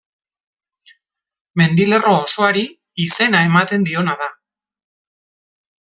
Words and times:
Mendilerro 1.61 2.15
osoari 2.23 2.65
izena 3.07 3.45
ematen 3.53 3.89
diona 3.91 4.21
da. 4.27 4.35